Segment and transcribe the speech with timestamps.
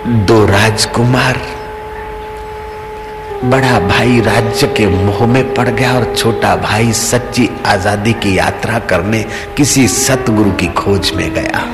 [0.00, 1.38] दो राजकुमार,
[3.44, 8.78] बड़ा भाई राज्य के मोह में पड़ गया और छोटा भाई सच्ची आज़ादी की यात्रा
[8.90, 9.22] करने
[9.56, 11.64] किसी सतगुरु की खोज में गया।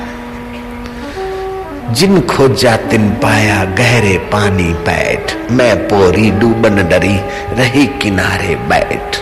[1.93, 7.17] जिन खोजा तिन पाया गहरे पानी बैठ, मैं पोरी डूबन डरी
[7.53, 9.21] रही किनारे बैठ।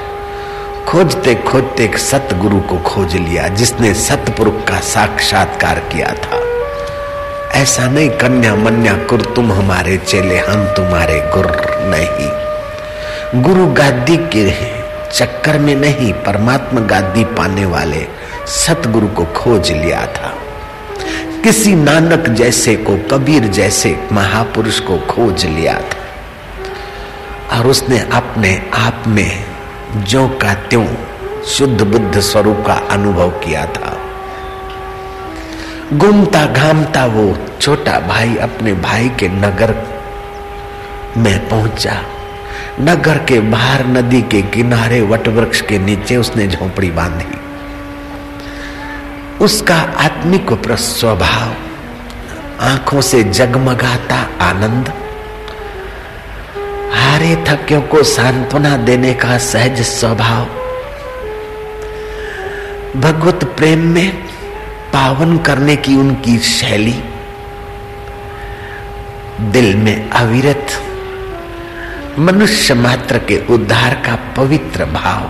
[0.89, 6.41] खोजते खोजते सतगुरु को खोज लिया, जिसने सतपुरुष का साक्षात्कार किया था।
[7.55, 11.47] ऐसा नहीं, कन्या मन्या कुर, तुम हमारे चेले, हम तुम्हारे गुर
[11.81, 12.45] नहीं।
[13.43, 14.51] गुरु गादी के
[15.13, 18.07] चक्कर में नहीं, परमात्मा गादी पाने वाले
[18.47, 20.35] सतगुरु को खोज लिया था।
[21.45, 26.05] किसी नानक जैसे को, कबीर जैसे महापुरुष को खोज लिया था।
[27.59, 29.45] और उसने अपने आप में
[29.97, 30.87] जो का त्यों
[31.47, 34.04] शुद्ध बुद्ध स्वरूप का अनुभव किया था।
[35.93, 39.75] घूमता घामता वो छोटा भाई अपने भाई के नगर
[41.17, 42.03] में पहुँचा।
[42.81, 47.39] नगर के बाहर नदी के किनारे वटवृक्ष के नीचे उसने झोपड़ी बांधी।
[49.45, 51.55] उसका आत्मिक स्वभाव
[52.61, 54.89] आँखों से जगमगाता आनंद,
[56.93, 60.45] हारे थक्यों को सांत्वना देने का सहज स्वभाव।
[63.01, 64.25] भगवत प्रेम में
[64.95, 67.03] पावन करने की उनकी शैली।
[69.41, 70.67] दिल में अविरत,
[72.19, 75.21] मनुष्य मात्र के उद्धार का पवित्र भाव।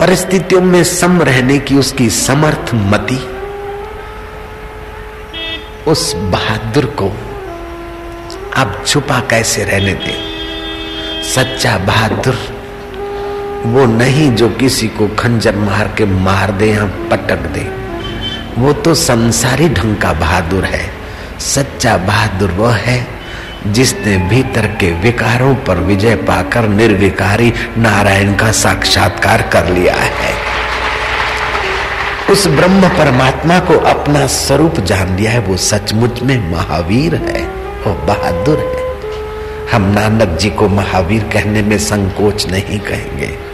[0.00, 3.20] परिस्थितियों में सम रहने की उसकी समर्थ मति,
[5.90, 7.12] उस बहादुर को
[8.56, 10.16] आप छुपा कैसे रहने दे?
[11.24, 12.57] सच्चा बहादुर
[13.66, 17.66] वो नहीं जो किसी को खंजर मार के मार दे या पटक दे।
[18.58, 20.90] वो तो संसारी ढंग का बहादुर है।
[21.40, 23.06] सच्चा बहादुर वो है
[23.66, 30.32] जिसने भीतर के विकारों पर विजय पाकर निर्विकारी नारायण का साक्षात्कार कर लिया है।
[32.30, 37.42] उस ब्रह्म परमात्मा को अपना स्वरूप जान लिया है। वो सचमुच में महावीर है
[37.86, 38.86] वो बहादुर है।
[39.72, 43.47] हम नानक जी को महावीर कहने में संकोच नहीं कहेंगे।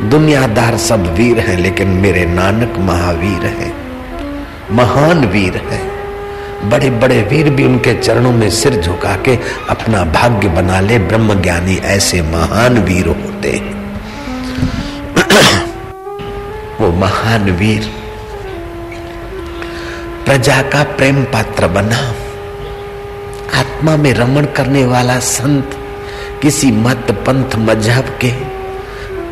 [0.00, 3.72] दुनियादार सब वीर हैं, लेकिन मेरे नानक महावीर हैं,
[4.72, 9.38] महान वीर हैं। बड़े बड़े वीर भी उनके चरणों में सिर झुका के
[9.70, 14.00] अपना भाग्य बना ले ब्रह्म ज्ञानी ऐसे महान वीर होते हैं।
[16.80, 17.90] वो महान वीर,
[20.24, 22.14] प्रजा का प्रेम पात्र बना,
[23.60, 25.70] आत्मा में रमण करने वाला संत,
[26.42, 28.49] किसी मत पंथ मज़हब के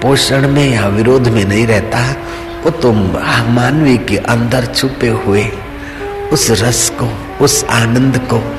[0.03, 2.17] पोषण में या विरोध में नहीं रहता,
[2.65, 5.45] वो तो मानवी के अंदर छुपे हुए,
[6.33, 7.09] उस रस को,
[7.45, 8.57] उस आनंद को,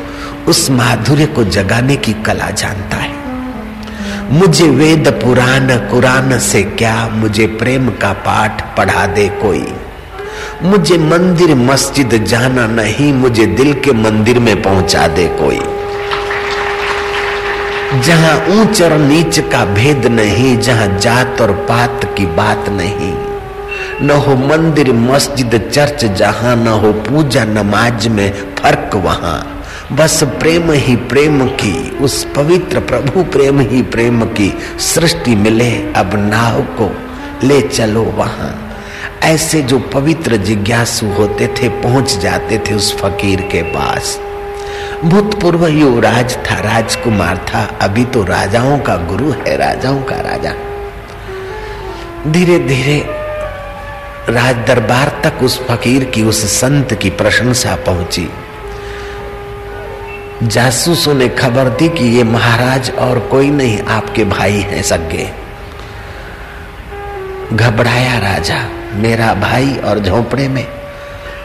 [0.47, 3.13] उस माधुर्य को जगाने की कला जानता है।
[4.31, 9.73] मुझे वेद पुराण, कुरान से क्या, मुझे प्रेम का पाठ पढ़ा दे कोई।
[10.63, 15.59] मुझे मंदिर, मस्जिद जाना नहीं, मुझे दिल के मंदिर में पहुँचा दे कोई।
[17.89, 23.13] जहाँ ऊंच और नीच का भेद नहीं, जहाँ जात और पात की बात नहीं।
[24.07, 30.72] न हो मंदिर, मस्जिद, चर्च, जहाँ न हो पूजा, नमाज़ में फ़र्क वहाँ। बस प्रेम
[30.72, 36.91] ही प्रेम की, उस पवित्र प्रभु प्रेम ही प्रेम की सृष्टि मिले, अब नाव को
[37.47, 38.73] ले चलो वहाँ।
[39.23, 44.19] ऐसे जो पवित्र जिज्ञासु होते थे, पहुँच जाते थे उस फकीर के पास।
[45.06, 50.52] भूतपूर्व युवराज था, राजकुमार था। अभी तो राजाओं का गुरु है, राजाओं का राजा।
[52.32, 52.98] धीरे धीरे
[54.30, 58.30] राज दरबार तक उस फकीर की, उस संत की प्रशंसा पहुँची।
[60.44, 65.30] जासूसों ने खबर दी कि ये महाराज और कोई नहीं, आपके भाई हैं सगे
[67.54, 70.66] घबराया राजा, मेरा भाई और झोपड़े में,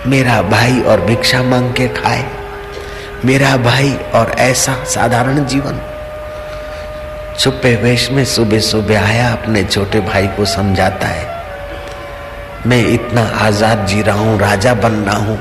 [0.07, 2.44] मेरा भाई और भिक्षा मांग के खाए।
[3.25, 5.81] मेरा भाई और ऐसा साधारण जीवन।
[7.39, 11.45] छुपे वेश में सुबह सुबह आया, अपने छोटे भाई को समझाता है।
[12.67, 15.39] मैं इतना आज़ाद जी रहा हूँ, राजा बन रहा हूँ,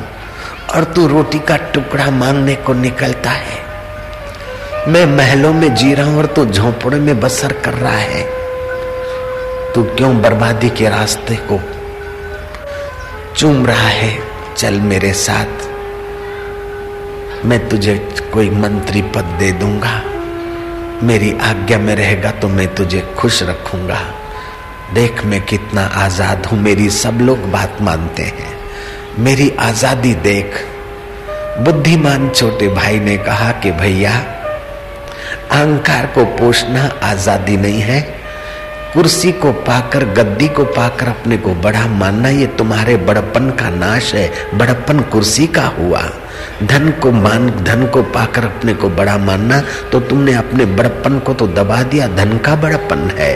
[0.75, 3.61] और तू रोटी का टुकड़ा मांगने को निकलता है।
[4.87, 8.23] मैं महलों में जी रहा हूँ और तू झोपड़े में बसर कर रहा है।
[9.73, 11.59] तू क्यों बर्बादी के रास्ते को
[13.35, 14.19] चूम रहा है?
[14.57, 15.62] चल मेरे साथ।
[17.45, 17.95] मैं तुझे
[18.33, 20.01] कोई मंत्री पद दे दूँगा।
[21.03, 23.99] मेरी आज्ञा में रहेगा तो मैं तुझे खुश रखूँगा।
[24.93, 28.53] देख मैं कितना आज़ाद हूँ, मेरी सब लोग बात मानते हैं।
[29.19, 30.55] मेरी आज़ादी देख।
[31.59, 34.11] बुद्धिमान छोटे भाई ने कहा कि भैया,
[35.51, 38.01] अहंकार को पोषना आज़ादी नहीं है।
[38.93, 44.13] कुर्सी को पाकर, गद्दी को पाकर अपने को बड़ा मानना, ये तुम्हारे बड़पन का नाश
[44.15, 46.01] है। बड़पन कुर्सी का हुआ।
[46.63, 49.61] धन को मान, धन को पाकर अपने को बड़ा मानना
[49.91, 53.33] तो तुमने अपने बड़पन को तो दबा दिया। धन का बड़पन है।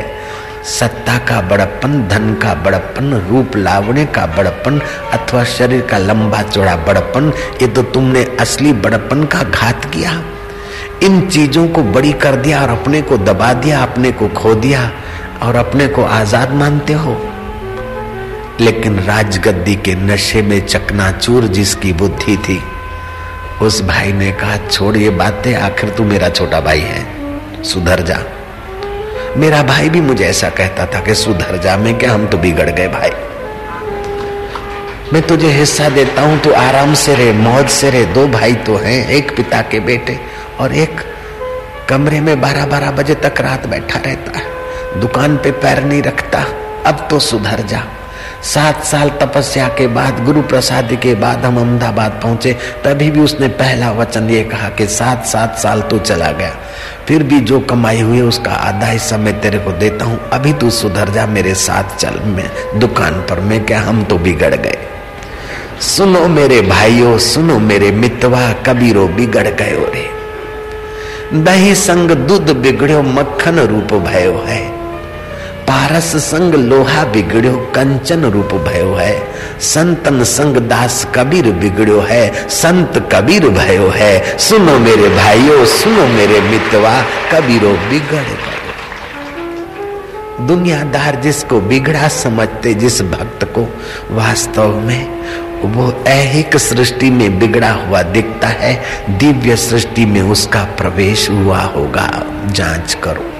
[0.70, 4.80] सत्ता का बड़पन धन का बड़पन रूप लावने का बड़पन
[5.14, 10.22] अथवा शरीर का लंबा चौड़ा बड़पन ये तो तुमने असली बड़पन का घात किया।
[11.04, 14.90] इन चीज़ों को बड़ी कर दिया और अपने को दबा दिया, अपने को खो दिया।
[15.44, 17.18] और अपने को आज़ाद मानते हो।
[18.62, 22.62] लेकिन राजगद्दी के नशे में चकनाचूर जिसकी बुद्धि थी,
[23.62, 28.18] उस भाई ने कहा, छोड़ ये बातें, आखिर तू मेरा छोटा भाई है। सुधर जा।
[29.38, 32.70] मेरा भाई भी मुझे ऐसा कहता था कि सुधर जा, मैं क्या, हम तो बिगड़
[32.70, 33.12] गए भाई।
[35.14, 38.78] मैं तुझे हिस्सा देता हूँ तो आराम से रहे, मौज से रहे। दो भाई तो
[38.78, 40.20] हैं, एक पिता के बेटे
[40.60, 41.02] और एक
[41.90, 44.57] कमरे में बारह बारह बजे तक रात बैठा रहता है।
[44.96, 46.46] दुकान पे पैर नहीं रखता।
[46.86, 47.84] अब तो सुधर जा।
[48.44, 53.48] सात साल तपस्या के बाद, गुरु प्रसाद के बाद हम अहमदाबाद पहुँचे, तभी भी उसने
[53.48, 56.56] पहला वचन ये कहा कि सात सात साल तो चला गया।
[57.08, 60.70] फिर भी जो कमाई हुई उसका आधा हिस्सा मैं तेरे को देता हूँ। अभी तू
[60.70, 64.78] सुधर जा मेरे साथ चल मैं दुकान पर, मैं क्या हम तो बिगड़ गए।
[65.82, 70.10] सुनो मेरे भाइयों, सुनो मेरे मितवा, कबीरो बिगड़ गयो रे।
[71.34, 74.77] दही संग दूध बिगड़ो मक्खन रूप भयो है।
[75.68, 79.28] पारस संग लोहा बिगड़ो कंचन रूप भयो है।
[79.60, 86.42] संतन संग दास कबीर बिगड़ो है। संत कबीर भयो है। सुनो मेरे भाइयों, सुनो मेरे
[86.42, 87.02] मितवा,
[87.34, 88.58] कबीरो बिगड़ गए
[90.48, 93.62] दुनियादार जिसको बिगड़ा समझते जिस भक्त को,
[94.12, 95.22] वास्तव में
[95.62, 102.24] वो ऐहिक सृष्टि में बिगड़ा हुआ दिखता है। दिव्य सृष्टि में उसका प्रवेश हुआ होगा।
[102.46, 103.37] जाँच करो।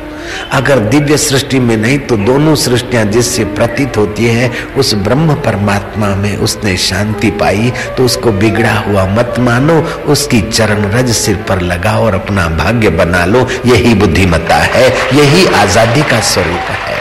[0.54, 6.08] अगर दिव्य सृष्टि में नहीं तो दोनों सृष्टियाँ जिससे प्रतीत होती है, उस ब्रह्म परमात्मा
[6.16, 11.62] में उसने शांति पाई तो उसको बिगड़ा हुआ मत मानो, उसकी चरण रज सिर पर
[11.64, 16.96] लगाओ और अपना भाग्य बना लो। यही बुद्धिमता है, यही आज़ादी का स्वरूप है।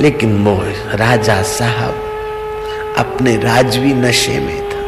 [0.00, 0.64] लेकिन मोह,
[0.96, 1.94] राजा साहब,
[2.98, 4.82] अपने राजवी नशे में था।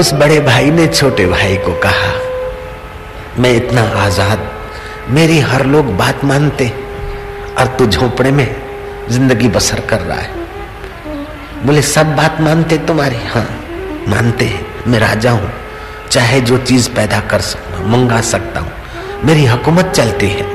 [0.00, 2.12] उस बड़े भाई ने छोटे भाई को कहा
[3.38, 4.40] मैं इतना आज़ाद,
[5.10, 6.68] मेरी हर लोग बात मानते
[7.58, 8.46] और तू झोपड़े में
[9.08, 13.16] ज़िंदगी बसर कर रहा है। बोले, सब बात मानते तुम्हारी?
[13.26, 13.46] हाँ
[14.08, 15.50] मानते हैं। मैं राजा हूँ,
[16.10, 18.72] चाहे जो चीज़ पैदा कर सकता मंगा सकता हूँ,
[19.24, 20.50] मेरी हुकूमत चलती है।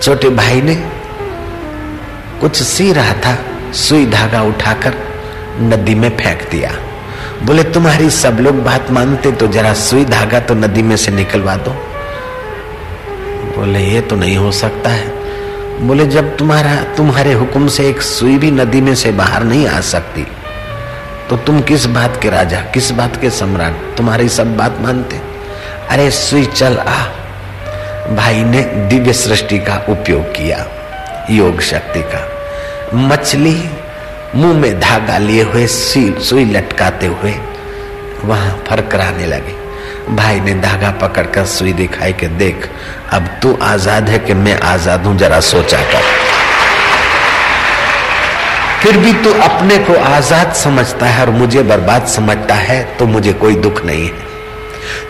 [0.00, 0.74] छोटे भाई ने
[2.40, 3.36] कुछ सी रहा था,
[3.74, 4.94] सुई धागा उठाकर
[5.62, 6.70] नदी में फेंक दिया।
[7.42, 11.56] बोले, तुम्हारी सब लोग बात मानते तो जरा सुई धागा तो नदी में से निकलवा
[11.56, 11.70] दो।
[13.56, 15.24] बोले, ये तो नहीं हो सकता है।
[15.80, 19.80] बोले, जब तुम्हारा, तुम्हारे हुक्म से एक सुई भी नदी में से बाहर नहीं आ
[19.80, 20.26] सकती
[21.30, 25.20] तो तुम किस बात के राजा, किस बात के सम्राट, तुम्हारी सब बात मानते?
[25.90, 27.04] अरे, सुई, चल आ।
[28.16, 30.66] भाई ने दिव्य सृष्टि का उपयोग किया,
[31.30, 32.28] योग शक्ति का।
[32.94, 33.54] मछली
[34.36, 37.34] मुँह में धागा लिए हुए सुई लटकाते हुए
[38.24, 39.54] वहाँ फरकराने लगे।
[40.16, 42.68] भाई ने धागा पकड़कर सुई दिखाई के देख,
[43.12, 46.02] अब तू आज़ाद है कि मैं आज़ाद हूँ, जरा सोचा कर।
[48.82, 53.32] फिर भी तू अपने को आज़ाद समझता है और मुझे बर्बाद समझता है तो मुझे
[53.34, 54.32] कोई दुख नहीं है।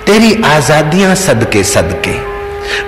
[0.06, 2.12] तेरी आजादियाँ सदके सदके।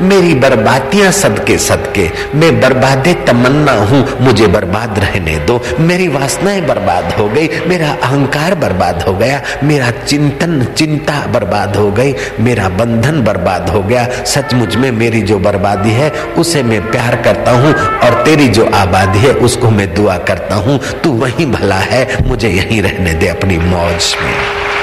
[0.01, 7.13] मेरी बर्बादियाँ सदके सदके मैं बर्बादे तमन्ना हूँ, मुझे बर्बाद रहने दो। मेरी वासनाएँ बर्बाद
[7.13, 13.23] हो गई, मेरा अहंकार बर्बाद हो गया, मेरा चिंतन, चिंता बर्बाद हो गई, मेरा बंधन
[13.25, 18.23] बर्बाद हो गया। सचमुच में मेरी जो बर्बादी है, उसे मैं प्यार करता हूँ, और
[18.25, 22.83] तेरी जो आबादी है, उसको मैं दुआ करता हूँ। तू वही भला है, मुझे यहीं
[22.83, 24.76] रहने दे अपनी मौज में।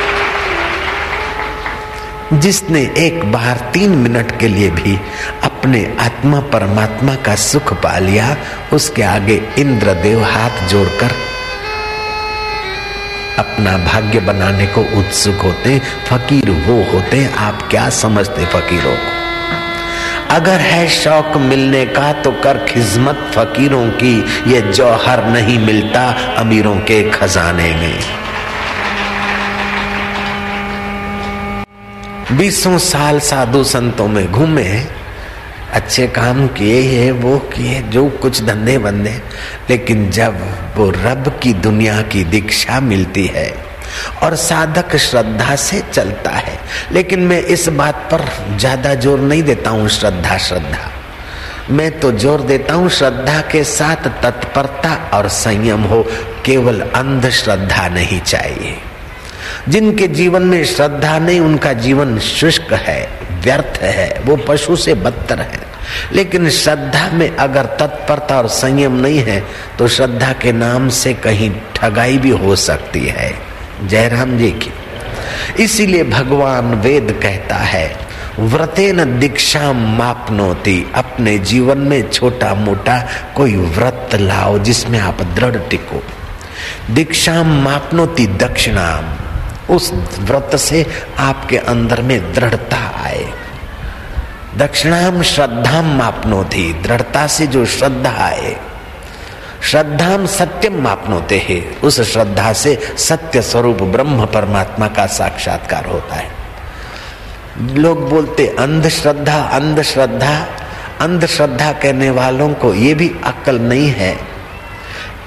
[2.34, 5.00] जिसने एक बार तीन मिनट के लिए भी
[5.44, 8.38] अपने आत्मा परमात्मा का सुख पा लिया,
[8.74, 11.12] उसके आगे इंद्रदेव हाथ जोड़कर
[13.40, 19.24] अपना भाग्य बनाने को उत्सुक होते फकीर वो होते आप क्या समझते फकीरों को?
[20.36, 26.76] अगर है शौक मिलने का तो कर खिदमत फकीरों की। ये जौहर नहीं मिलता अमीरों
[26.76, 28.23] के खजाने में।
[32.32, 34.64] बीसों साल साधु संतों में घूमे,
[35.74, 39.14] अच्छे काम किए ये वो किए, जो कुछ धंधे बंदे
[39.70, 40.38] लेकिन जब
[40.78, 43.52] वो रब की दुनिया की दीक्षा मिलती है
[44.24, 46.58] और साधक श्रद्धा से चलता है,
[46.92, 48.26] लेकिन मैं इस बात पर
[48.58, 50.90] ज़्यादा ज़ोर नहीं देता हूँ श्रद्धा श्रद्धा।
[51.72, 56.02] मैं तो ज़ोर देता हूँ श्रद्धा के साथ तत्परता और संयम हो,
[56.46, 58.76] केवल अंधश्रद्धा नहीं चाहिए।
[59.70, 63.10] जिनके जीवन में श्रद्धा नहीं, उनका जीवन शुष्क है,
[63.44, 65.74] व्यर्थ है, वो पशु से बदतर है।
[66.14, 69.44] लेकिन श्रद्धा में अगर तत्परता और संयम नहीं है
[69.78, 73.34] तो श्रद्धा के नाम से कहीं ठगाई भी हो सकती है।
[73.86, 74.72] जयराम जी की।
[75.64, 77.98] इसीलिए भगवान वेद कहता है,
[78.40, 86.04] व्रतेन दीक्षा मापनोती, अपने जीवन में छोटा मोटा कोई व्रत लाओ जिसमें आप दृढ़ टिको।
[86.92, 89.23] दीक्षा मापनोती दक्षिणाम
[89.70, 90.86] उस व्रत से
[91.20, 93.26] आपके अंदर में दृढ़ता आए।
[94.58, 98.58] दक्षिणाम श्रद्धाम मापनो थी दृढ़ता से जो श्रद्धा आए,
[99.62, 106.32] श्रद्धाम सत्यम मापनोते है। उस श्रद्धा से सत्य स्वरूप ब्रह्म परमात्मा का साक्षात्कार होता है।
[107.60, 110.48] लोग बोलते अंधश्रद्धा अंधश्रद्धा
[111.02, 114.33] अंधश्रद्धा कहने वालों को ये भी अक्ल नहीं है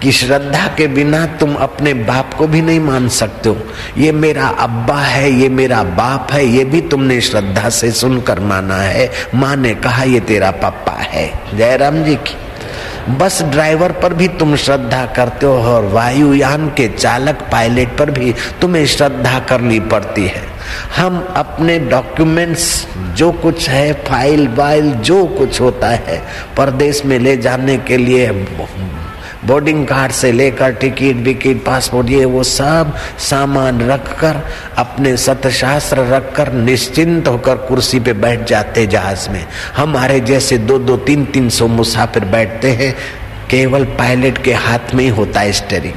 [0.02, 3.56] कि श्रद्धा के बिना तुम अपने बाप को भी नहीं मान सकते हो।
[3.98, 8.76] ये मेरा अब्बा है, ये मेरा बाप है, ये भी तुमने श्रद्धा से सुनकर माना
[8.76, 12.36] है। माँ ने कहा, ये तेरा पप्पा है। जयराम जी की।
[13.18, 18.34] बस ड्राइवर पर भी तुम श्रद्धा करते हो और वायुयान के चालक पायलट पर भी
[18.60, 20.42] तुम्हें श्रद्धा करनी पड़ती है।
[20.96, 26.22] हम अपने डॉक्यूमेंट्स, जो कुछ है, फ़ाइल वाइल, जो कुछ होता है,
[26.56, 28.26] परदेश में ले जाने के लिए
[29.46, 34.40] बोर्डिंग कार्ड से लेकर टिकट विकेट पासपोर्ट, ये वो सब सामान रखकर,
[34.78, 39.44] अपने सतशास्त्र रखकर, निश्चिंत होकर कुर्सी पे बैठ जाते जहाज़ में।
[39.76, 42.94] हमारे जैसे दो दो तीन तीन सौ मुसाफिर बैठते हैं,
[43.50, 45.94] केवल पायलट के हाथ में ही होता है स्टेरिंग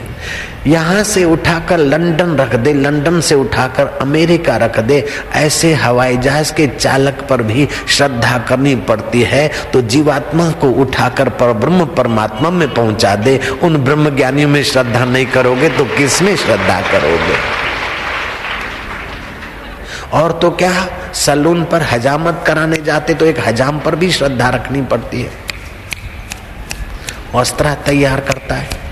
[0.68, 6.54] यहाँ से उठाकर लंदन रख दे, लंदन से उठाकर अमेरिका रख दे। ऐसे हवाई जहाज़
[6.54, 12.50] के चालक पर भी श्रद्धा करनी पड़ती है। तो जीवात्मा को उठाकर पर ब्रह्म परमात्मा
[12.50, 17.36] में पहुँचा दे। उन ब्रह्म ज्ञानियों में श्रद्धा नहीं करोगे तो किसमें श्रद्धा करोगे?
[20.14, 20.88] और तो क्या?
[21.14, 25.32] सलून पर हजामत कराने जाते तो एक हजाम पर भी श्रद्धा रखनी पड़ती है।
[27.36, 28.89] वस्त्र तैयार करता है।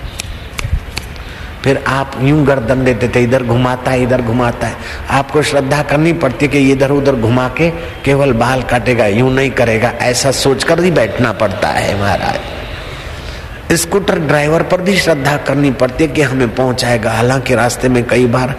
[1.67, 4.75] फिर आप यूँ गर्दन देते थे, इधर घुमाता है, इधर घुमाता है।
[5.09, 7.69] आपको श्रद्धा करनी पड़ती है कि इधर उधर घुमा के
[8.05, 14.63] केवल बाल काटेगा, यूँ नहीं करेगा। ऐसा सोचकर ही बैठना पड़ता है महाराज। स्कूटर ड्राइवर
[14.63, 18.55] पर भी श्रद्धा करनी पड़ती है कि हमें पहुंचाएगा। हालाँकि रास्ते में कई बार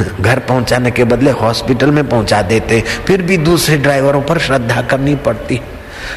[0.20, 5.14] घर पहुँचाने के बदले हॉस्पिटल में पहुँचा देते, फिर भी दूसरे ड्राइवरों पर श्रद्धा करनी
[5.14, 5.71] पड़ती। है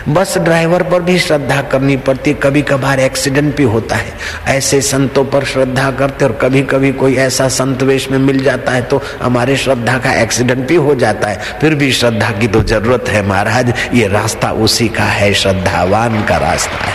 [0.09, 4.13] बस ड्राइवर पर भी श्रद्धा करनी पड़ती कभी कभार एक्सीडेंट भी होता है।
[4.47, 8.71] ऐसे संतों पर श्रद्धा करते और कभी कभी कोई ऐसा संत वेश में मिल जाता
[8.71, 12.61] है तो हमारे श्रद्धा का एक्सीडेंट भी हो जाता है। फिर भी श्रद्धा की तो
[12.63, 16.93] ज़रूरत है महाराज, ये रास्ता उसी का है, श्रद्धावान का रास्ता है।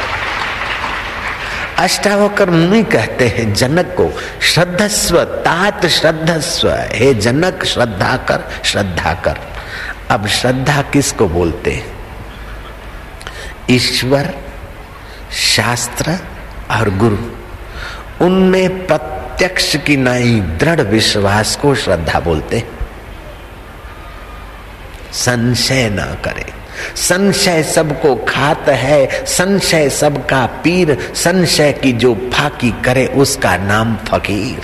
[1.79, 4.11] अष्टावकर मुनि कहते हैं, जनक को
[4.43, 9.39] श्रद्धस्व तात श्रद्धस्व हे जनक, श्रद्धा कर श्रद्धा कर।
[10.11, 12.00] अब श्रद्धा किसको बोलते हैं?
[13.71, 14.35] ईश्वर,
[15.33, 16.19] शास्त्र
[16.71, 17.17] और गुरु,
[18.25, 22.65] उनमें प्रत्यक्ष की नई दृढ़ विश्वास को श्रद्धा बोलते
[25.13, 26.47] संशय ना करे।
[26.97, 34.63] संशय सबको खात है, संशय सबका पीर, संशय की जो फाकी करे उसका नाम फकीर।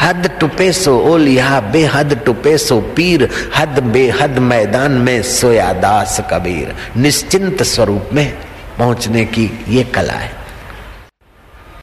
[0.00, 6.74] हद टुपे सो ओलिया, बेहद टुपे सो पीर, हद बेहद मैदान में सोया दास कबीर।
[6.96, 8.38] निश्चिंत स्वरूप में
[8.78, 10.37] पहुँचने की ये कला है।